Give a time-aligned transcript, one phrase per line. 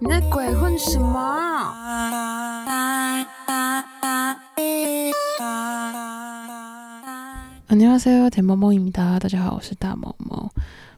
[0.00, 1.74] 你在鬼混什么？
[7.68, 10.50] 안녕하세요대모모입니다大家好，我是大毛毛。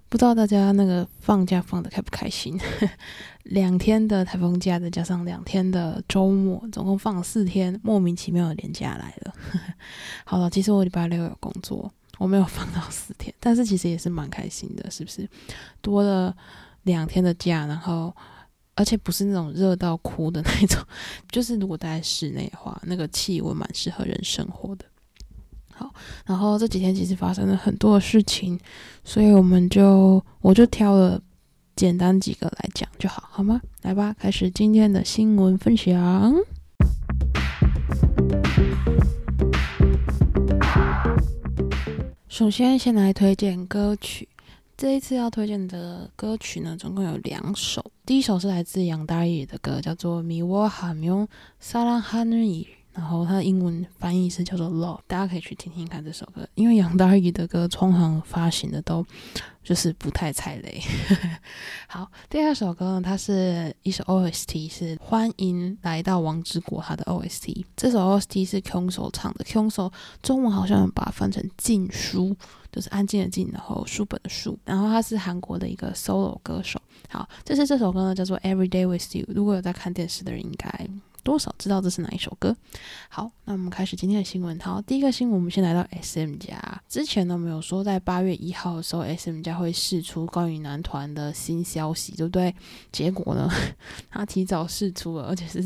[0.08, 2.58] 不知道大家那个放假放的开不开心？
[3.44, 9.32] 两天的台风假，再加上两天的周末，总共放四天，莫名其妙的连假来了。
[10.24, 15.28] 好了，其实我礼拜六有工作，我没有放到四天，但是其实也是蛮开心的，是不是？
[15.80, 16.34] 多了
[16.84, 18.14] 两天的假，然后。
[18.75, 20.81] 而且不是那种热到哭的那种，
[21.31, 24.85] 就是如果待在室内的话，那个气温蛮适合人生活的。
[25.75, 25.91] 好，
[26.25, 28.59] 然后这几天其实发生了很多的事情，
[29.03, 31.21] 所以我们就我就挑了
[31.75, 33.61] 简单几个来讲就好，好吗？
[33.81, 36.35] 来吧，开始今天的新闻分享。
[42.27, 44.29] 首先，先来推荐歌曲。
[44.83, 47.81] 这一次要推荐的歌曲呢，总共有两首。
[48.05, 51.25] 第一首是来自杨大宇的歌，叫做《米沃哈米用
[51.57, 56.45] 萨拉哈努伊》，然后它的英文翻译是叫做《Love》，大家可以去听听看这首歌。
[56.55, 59.05] 因为杨大宇的歌通常发行的都
[59.63, 60.81] 就是不太踩雷。
[61.87, 67.63] 好，第二首歌呢，它是一首 OST，是欢迎来到王之国，它的 OST。
[67.77, 72.35] 这首 OST 是 Kung So 唱的，Kung So 中文好像把它翻成禁书。
[72.73, 76.81] 就是安静的静，然后书本的书，然后他是韩国的一个 solo 歌手。
[77.07, 79.25] 好，这是这首歌呢，叫做 Every Day with You。
[79.27, 80.89] 如果有在看电视的人，应该。
[81.23, 82.55] 多少知道这是哪一首歌？
[83.07, 84.59] 好，那我们开始今天的新闻。
[84.59, 86.81] 好，第一个新闻，我们先来到 S M 家。
[86.89, 92.53] 之前呢，我们有说在八月一号的时候，S M 家会释出关于男团的新消息，对不对？
[92.91, 93.49] 结果呢，
[94.11, 95.61] 他提早释出了，而且是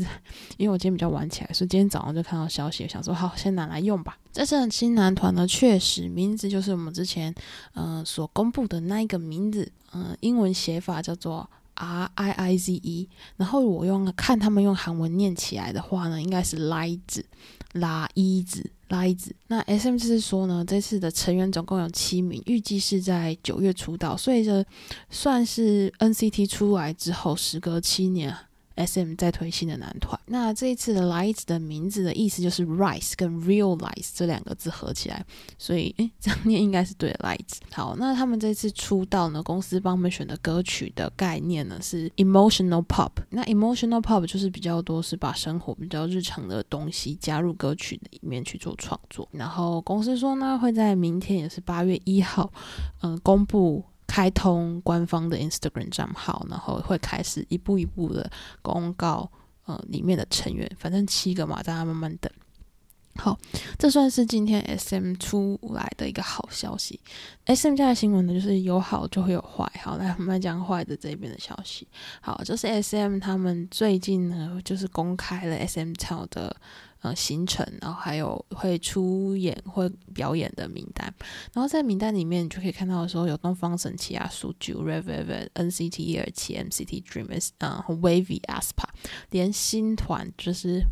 [0.56, 4.16] 因为我今天比较晚起来，所以今天早上就看到消息，想说好，先拿来用吧。
[4.32, 7.34] 这次的新男团呢，确实名字就是我们之前
[7.74, 11.48] 嗯所公布的那一个名字，嗯，英文写法叫做。
[11.78, 17.24] R I I Z E，然后我用看他们用韩文念起来的话呢，应该是拉子、
[17.72, 19.34] 拉伊子、拉伊子。
[19.46, 24.64] 那 S M 就是说呢，这次的成员总共有七名，预计是在九月出道，所以这
[25.08, 28.36] 算是 N C T 出来之后时隔七年。
[28.78, 29.14] S.M.
[29.16, 35.24] 在推新的男团，那这一次的 Lights 的名字的意思就是 Rise 跟 Realize 这两个字合起来，
[35.58, 37.58] 所以诶， 这样念应该是对的 Lights。
[37.72, 43.10] 好，那他们这次出道呢，公司帮我们选的歌曲的概念呢是 Emotional Pop。
[43.30, 49.28] 那 Emotional Pop 就是比较多是把生活比较日常的东西加入歌曲里面去做创作。
[49.32, 52.52] 然后公司说呢，会在明天也是八月一号，
[53.02, 53.82] 嗯，公布。
[54.08, 58.28] 开通官方的 Instagram 账号，然后会开始一步一步的
[58.62, 59.30] 公告，
[59.66, 62.32] 呃，里面的成员，反正七个嘛，大家慢慢等。
[63.16, 63.38] 好，
[63.78, 66.98] 这算是今天 SM 出来的一个好消息。
[67.46, 69.70] SM 家的新闻呢，就是有好就会有坏。
[69.82, 71.86] 好，来我们来讲坏的这边的消息。
[72.20, 76.56] 好，就是 SM 他们最近呢，就是公开了 SM 超的。
[77.00, 81.12] 呃，行程，然后还有会出演、会表演的名单，
[81.52, 88.88] 然后在名单里面，你就可以看到的时候有东方神起啊、苏九、Revive、NCT 一二七、MCT Dreamers，嗯，Wavy、Aspa，
[89.30, 90.82] 连新团就是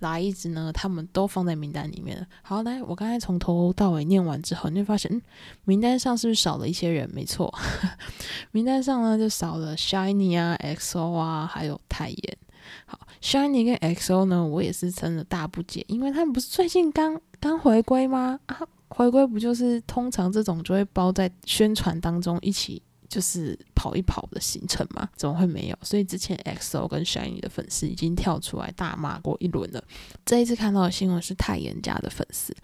[0.00, 5.22] 来一支呢，他们都放在名单里面好，来，我刚才从头到尾念完之后，你会发现，嗯，
[5.64, 7.10] 名单上是不是少了一些人？
[7.14, 7.52] 没错，
[8.52, 12.38] 名单上呢就少了 Shiny 啊、XO 啊，还有泰妍。
[12.86, 18.38] 好，Shiny 跟 XO 呢，我也是真的大不解，因为他们不是最近刚刚回归吗？
[18.46, 25.08] 啊，回归不就是通常这种就会包在宣传当中一起就是跑一跑的行程吗？
[25.14, 25.78] 怎么会没有？
[25.82, 29.82] 所以之前 XO 跟 Shiny 的粉丝已经跳出来大骂过一轮了。
[30.24, 32.54] 这一次看到的新闻是泰妍家的粉丝，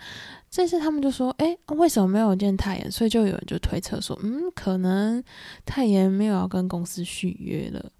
[0.51, 2.91] 这次他们就说，哎，为什么没有见泰妍？
[2.91, 5.23] 所以就有人就推测说，嗯，可能
[5.65, 7.91] 泰妍没有要跟公司续约了。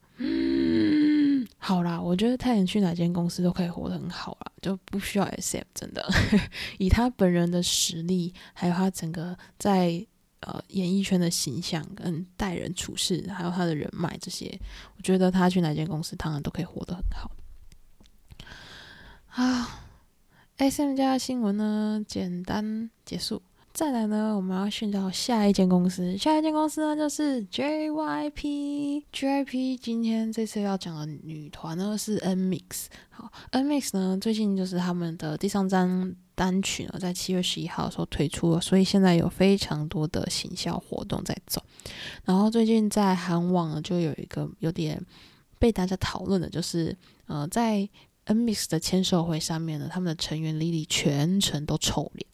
[1.63, 5.61] 好啦，我觉得泰妍去哪间公司都可以活得很好啦，就不需要 SM。
[5.75, 6.03] 真的，
[6.79, 10.05] 以他本人的实力，还有他整个在
[10.41, 14.59] 呃演艺圈的形象跟待人处事，还有他的人脉这些，
[14.97, 17.31] 我觉得他去哪间公司，当然都可以活得很好。
[19.29, 19.85] 啊
[20.57, 23.43] ，SM 家新闻呢，简单结束。
[23.81, 26.15] 再来呢，我们要寻找下一间公司。
[26.19, 29.05] 下一间公司呢，就是 JYP。
[29.11, 32.89] JYP 今天这次要讲的女团呢是 NMIX。
[33.09, 41.63] 好，NMIX 呢最近就是他们的第三张单曲呢，在七月十一号的时候推出了，所以现在有非常多的行销活动在走。
[42.27, 45.03] 然后最近在韩网呢，就有一个有点
[45.59, 46.95] 被大家讨论的，就是
[47.29, 47.89] 呃，在
[48.27, 52.27] NMIX 的签售会上面呢，他们的成员 Lily 全程都臭脸。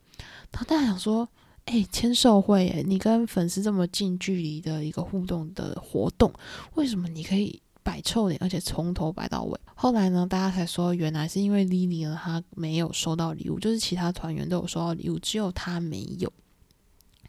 [0.53, 1.29] 然后大家想说，
[1.67, 6.33] 哎，签售会，哎，你跟粉丝这么近距离的一个互动的活动，
[6.75, 9.61] 为什么你可以摆臭脸，而且从头摆到尾。
[9.75, 16.33] 后来呢，大家才说原来是因为 Lily 呢，她没有收到礼物，就是其他团员都有收到礼物，只有她没有。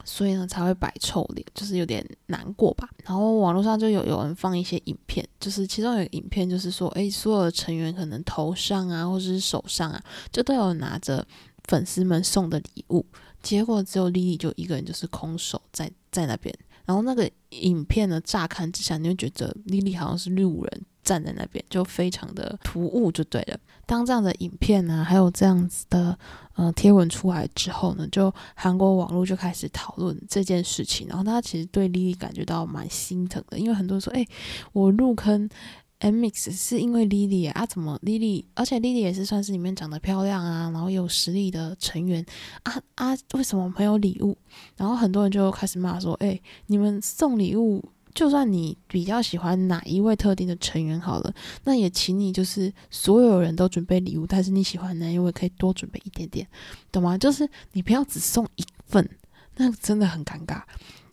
[0.06, 2.88] 所以呢，才会摆臭脸，就是有点难过吧。
[3.04, 11.28] 然后网络上就有有人放一些影片，就是其中有影片，就是说，诶，所有的成员可能头上啊，或者是手上啊，就都有拿着
[11.68, 13.06] 粉丝们送的礼物。
[13.44, 16.54] 结果只有莉莉就一个人，就是空手在在那边。
[16.86, 20.86] 然后那个影片呢，乍看之下，你会觉得莉莉好像是路人。
[21.04, 23.58] 站在那边就非常的突兀，就对了。
[23.86, 26.20] 当这样的影片呢，还有这样子的
[26.56, 31.08] 呃贴文出来之后呢，就韩国网络就开始讨论这件事情。
[31.08, 34.28] 然后大家其实对莉莉感觉到蛮心疼的，因为很多人说，哎，
[34.74, 35.50] 我入坑
[36.00, 38.46] MIX 是因为 Lily 啊，怎么 Lily？？
[38.54, 42.26] 而且 Lily 也是算是里面长得漂亮啊，然后有实力的成员
[42.64, 44.38] 啊啊，为什么没有礼物？
[44.76, 47.84] 然后很多人就开始骂说，哎，你们送礼物。
[48.14, 51.32] 就算你比较喜欢哪一位特定的成员好了，
[51.66, 56.48] 那也请你就是所有人都准备礼物，但是你喜欢哪一位可以多准备一点点，
[56.92, 57.16] 懂吗？
[57.16, 59.08] 就是你不要只送一份，
[59.58, 60.64] 那真的很尴尬。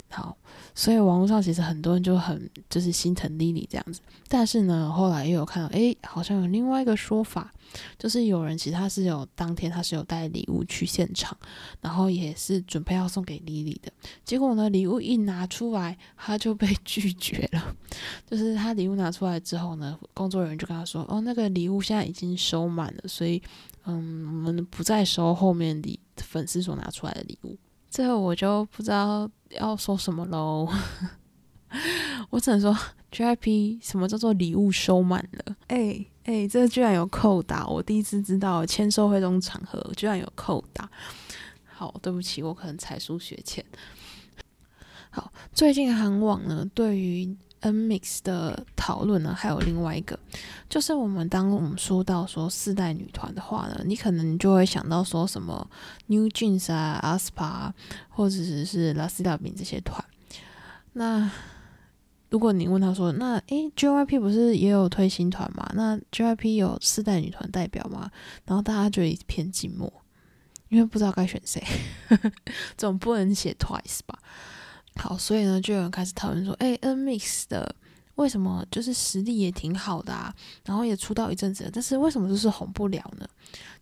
[0.08, 0.34] 好。
[0.74, 7.52] 所以网络上其实很多人就很就是心疼 Lily 这样子，但是呢，后来又有看到，哎，好像有另外一个说法，
[7.96, 11.36] 就是有人其实他是有当天他是有带礼物去现场，
[11.80, 13.92] 然后也是准备要送给 Lily 的，
[14.24, 17.74] 结果呢，礼物一拿出来，他就被拒绝了。
[18.28, 23.40] 就是他礼物拿出来之后呢，工作人员就跟他说，哦，那个礼物现在已经收满了，所以
[23.84, 27.56] 嗯，我们不再收后面礼粉丝所拿出来的礼物。
[27.90, 30.68] 最后我就不知道要说什么喽，
[32.30, 32.76] 我只能说
[33.10, 35.56] JIP 什么叫做礼物收满了？
[35.68, 40.90] 哎哎，这居然有扣打，我第一次知道签售会这种场合居然有扣打。
[41.64, 43.64] 好，对不起，我可能才疏学浅。
[45.10, 47.36] 好，最近韩网呢对于。
[47.64, 50.18] N mix 的讨论呢，还有另外一个，
[50.68, 55.66] 就是我们当我们说到说四代女团的话呢，你可能就会想到说什么
[56.06, 57.72] New Jeans 啊、A S P A
[58.10, 60.04] 或者是 La s i a 饼这些团。
[60.92, 61.30] 那
[62.30, 65.70] 如果你问他说，那诶 JYP 不是也有推新团吗？
[65.74, 68.10] 那 JYP 有四代女团代表吗？
[68.44, 69.90] 然后大家就一片静默，
[70.68, 71.62] 因为不知道该选谁，
[72.76, 74.18] 总不能写 Twice 吧。
[74.96, 77.74] 好，所以呢，就有人开始讨论说，哎，N Mix 的
[78.14, 83.28] 为什么就是实力也挺好的啊，然后也出道一阵子了，但是为什么就是红不了呢？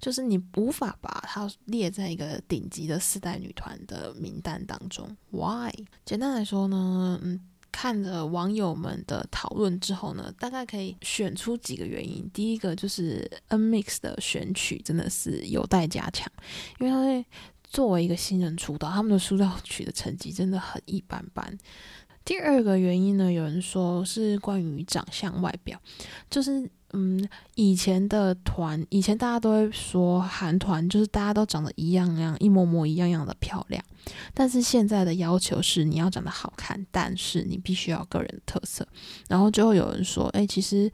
[0.01, 5.71] 就是你无法把它列在一个顶级的四代女团的名单当中，Why？
[6.05, 7.39] 简单来说呢，嗯，
[7.71, 12.29] 看着网友们的讨论之后呢，大概可以选出几个原因。
[12.33, 16.27] 第一个就是 N Mix 的选曲真的是有待加强，
[16.81, 17.27] 因为它会。
[17.73, 21.57] 作为一个新人出道，他们的出道曲的成绩真的很一般般。
[22.23, 25.81] 第二个原因呢，有人说是关于长相外表，
[26.29, 33.83] 就是嗯，以前的团，以前大家都会说韩团就是大家都长得一样样，一模模一样样的漂亮，
[34.35, 38.87] 但是现在的要求是你要长得好看，但是你必须要个人特色。
[39.29, 40.93] 然后最后有人说，哎，其实。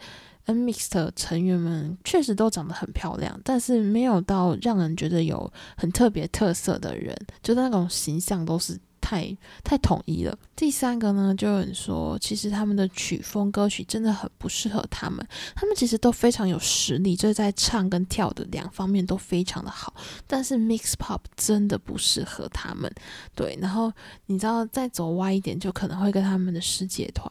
[0.49, 10.38] N Mix 的成员们确实都长得很漂亮，但是没有到让人觉得有很特别特色的人，就那种形象都是太太统一了。
[10.57, 15.26] 第三个呢，就有人说，其实他们的曲风歌曲真的很不适合他们。
[15.55, 19.95] 他们其实都非常有实力，就是在唱跟跳的两方面都非常的好，
[20.26, 22.90] 但是 Mix Pop 真的不适合他们。
[23.35, 23.93] 对，然后
[24.26, 27.31] 你知道再走歪一点，就可能会跟他们的师姐团。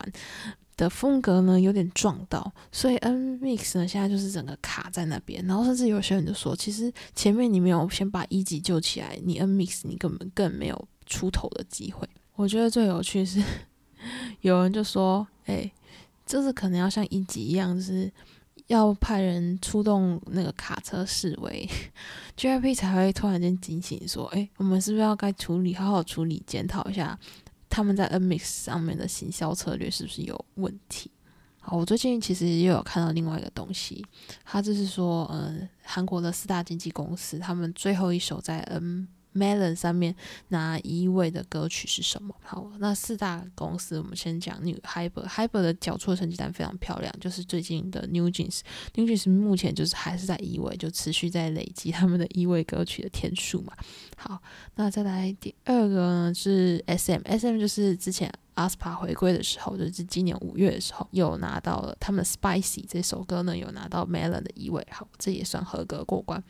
[0.78, 12.08] 的风格呢有点撞到，所以 N Mix 呢现在就是整个卡在那边，然后甚至有些人就说，其实前面你没有先把一级救起来，你 N Mix 你根本更没有出头的机会。
[12.36, 13.42] 我觉得最有趣是，
[14.42, 15.70] 有人就说，哎，
[16.26, 18.12] 就是可能要像一级一样，就是
[18.68, 21.68] 要派人出动那个卡车示威
[22.38, 27.18] ，GIP 才会突然间警醒说，哎，我们是不是要该处理，好好处理，检讨一下。
[27.70, 31.12] 他们在 N Mix 上面的行销策略是不是有问题？
[31.60, 34.06] 好，我最近其实又有看到另外一个东西，
[34.46, 39.08] 他就是说，嗯，韩国的四大经纪公司，他们最后一手在 N。
[39.38, 40.16] Melon 上面
[40.48, 42.34] 拿一位的歌曲是什么？
[42.44, 53.74] 好，那四大公司我们先讲 New Hyper，Hyper 的缴出成绩单非常漂亮，就是最近的 New Jeans，New Jeans 目前就是还是在一位，就持续在累积他们的一位歌曲的天数嘛。
[54.18, 54.42] 好，
[54.76, 66.44] 那再来第二个呢是 SM，SM 就是之前 Aspa 回归的时候，就是今年五月的时候又拿到了他们 Spicy 这首歌呢有拿到 Melon 的一位，好，这也算合格过关。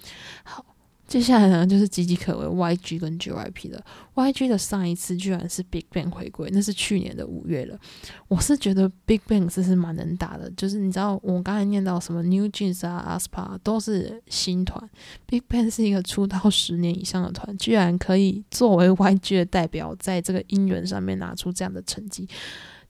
[0.44, 0.66] 好。
[1.08, 3.82] 接下来呢，就是岌岌可危 YG 跟 JYP 的
[4.14, 7.80] YG 的上一次居然是 Big Bang 回归，那是去年的五月了。
[8.28, 14.90] 我是觉得 Big Bang 是是蛮能打的，就是你知道我刚才念到什么 New Jeans 啊、aespa 都是新团
[15.26, 22.28] ，Big Bang 是一个出道十年以上的团，居然可以作为 YG 的代表，在这个音源上面拿出这样的成绩，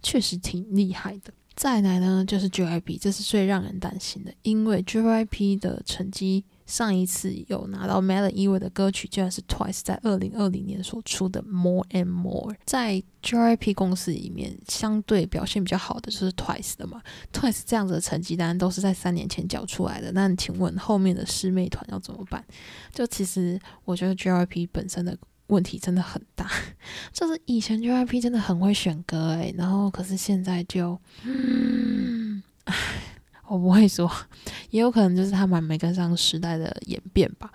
[0.01, 1.31] 确实挺厉害的。
[1.55, 6.43] 再来呢，就是 JYP，这是最让人担心的，因为 JYP 的成绩。
[6.67, 12.53] 上一次有拿到 Melon 一位的歌曲，居然是 Twice 在二零二零年所出的 More and More。
[12.65, 17.01] 在 JYP 公司里面，相对表现比较好的就是 Twice 的嘛。
[17.31, 20.11] Twice 这样子的成绩单都是在三年前缴出来的。
[20.11, 22.43] 那请问后面的师妹团要怎么办？
[22.93, 26.51] 就其实我觉得 JYP 本身的问题真的很大，
[27.13, 32.75] 就是以前 JYP 真的很会选歌诶，然后可是现在就，嗯，唉。
[33.47, 34.11] 我不会说，
[34.69, 37.51] 也有可能就是他们没跟上时代的演变吧。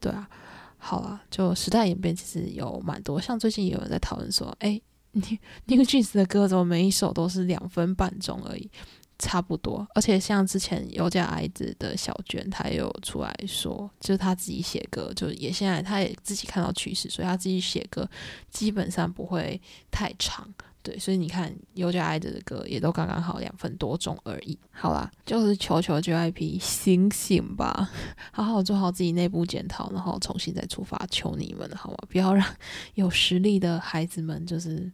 [0.00, 0.28] 对啊，
[0.76, 4.80] 好啊，就时代演变其实有蛮多，像最近也有人在讨论说，哎
[5.12, 8.70] ，New Jeans 的歌怎么每一首都是两分半钟而已，
[9.18, 9.86] 差不多。
[9.94, 18.08] 而且像之前有家爱子的小娟，她有出来说，就是他自己写歌，就也现在他也自己看到趋势，所以他自己写歌
[18.50, 19.60] 基本上不会
[19.90, 20.46] 太长。
[20.86, 24.56] 对，所以你看，有家爱的歌也都刚刚好两分多钟而已。
[24.70, 27.90] 好啦，就是求求 J I P 醒醒吧，
[28.30, 31.96] 好好做好自己内部检讨，然后重新再出发，求你们了，好吗？
[32.08, 32.46] 不要让
[32.94, 34.88] 有实力的孩子们就是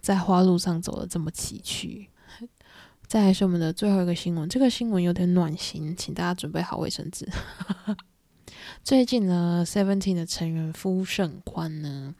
[0.00, 2.06] 在花路上走的这么崎岖。
[3.06, 7.28] 再来是我们的最后一个新闻，这个新闻有点暖心，请大家准备好卫生纸。
[8.82, 12.14] 最近呢，Seventeen 的成员夫胜宽呢，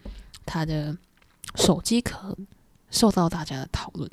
[0.44, 0.98] 他的。
[1.54, 2.36] 手机壳
[2.90, 4.10] 受到大家的讨论，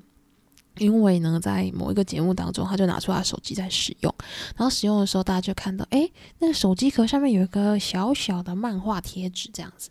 [0.77, 4.15] 因为呢，在某一个节目当中，他就拿出他手机在使用，
[4.55, 9.89] 然后使用的时候，大家就看到，哎，那个手机壳上面有一个小小的漫画贴纸，这样子。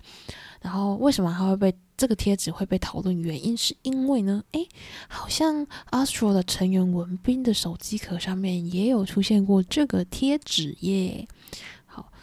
[0.61, 3.19] 然后为什么他会被这个贴纸会被讨论？
[3.19, 4.61] 原因是因为呢，哎，
[5.09, 11.27] 好像 Astro 的成员文斌的手机壳上面也有出现过这个贴纸耶。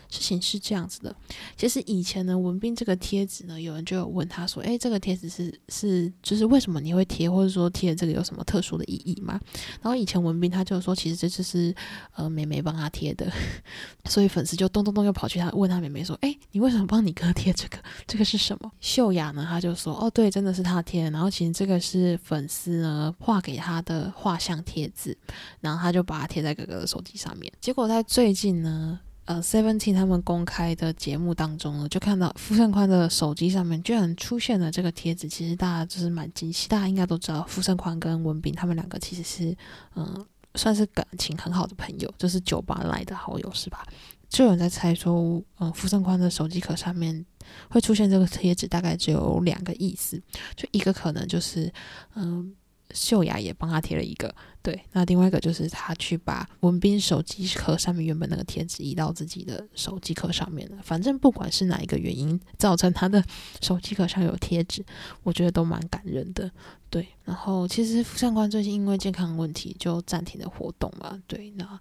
[0.10, 1.16] 事情是这样子的，
[1.56, 9.40] 其实以前呢，文斌这个贴纸呢，有人就有问他说：“诶，这个贴纸是是就是为什么你会贴，或者说贴这个有什么特殊的意义吗？”
[9.82, 11.76] 然后以前文斌他就说：“其实这就是
[12.16, 13.32] 呃妹妹帮他贴的。
[14.10, 17.78] ”所以粉丝就咚咚咚又跑去他问他妹妹说：“诶，你为什么帮你哥贴这个？
[18.08, 21.10] 这个是什么？”秀雅呢，他就说：“哦，对，真的是他贴。
[21.10, 25.18] 然后其实这个是粉丝呢画给他的画像贴纸，
[25.60, 27.52] 然后他就把它贴在哥哥的手机上面。
[27.60, 35.28] 结果在最近呢。”呃，Seventeen 他们公开的节目当中呢，就看到傅盛宽的手机上面居然出现了这个贴纸。
[35.28, 39.56] 其实大家就是蛮惊喜，大家应该都知道傅盛宽跟文斌他们两个其实是
[39.96, 43.86] 嗯，算是感情很好的朋友，就是酒吧来的好友是吧？
[44.30, 47.26] 就有人在猜说，嗯，傅盛宽的手机壳上面
[47.70, 50.22] 会出现这个贴纸，大概只有两个意思，
[50.56, 51.70] 就一个可能就是
[52.16, 52.56] 嗯。
[52.94, 60.77] 秀雅也帮他贴了一个，对，那另外一个就是他去把文斌手机壳上面原本那个贴纸移到自己的手机壳上面了。
[60.82, 63.24] 反正不管是哪一个原因造成他的
[63.62, 64.86] 手机壳上有贴纸，
[65.24, 66.50] 我觉得都蛮感人的。
[66.89, 71.79] 对，然后其实相官最近因为健康问题就暂停了活动嘛，对，那。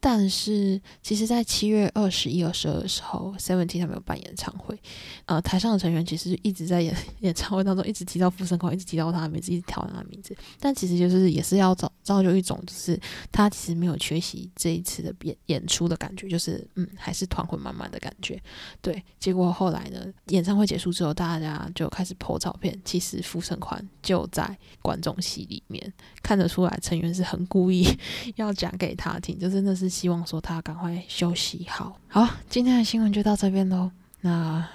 [0.00, 4.78] 但是，其实，在七月二十一、二十二的时候，Seventeen 他们有办演唱会，
[5.26, 10.36] 呃，台上的成员其实一直在演 演唱会当中一直提到傅盛宽，一直提到他的名字，一直挑他的名字。
[10.60, 12.98] 但其实就是也是要造造就一种，就是
[13.32, 18.40] 他其实没有缺席这一次的演演出的感觉，就是嗯，还是团魂满满的感觉。
[18.80, 27.86] 对，结果后来呢，演唱会结束之后，大家就开始 po 照片，其实傅盛宽就在观众席里面，看得出来成员是很故意
[28.36, 31.98] 要讲给他听，就真的是希望说他赶快休息好。
[32.08, 33.90] 好，今天的新闻就到这边喽。
[34.20, 34.66] 那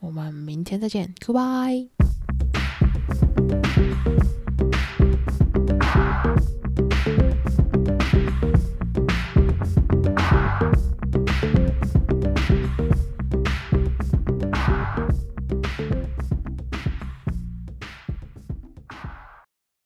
[0.00, 1.88] 我们明天再见，Goodbye。